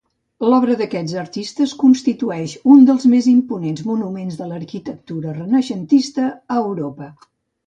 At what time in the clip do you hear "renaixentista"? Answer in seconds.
5.37-6.27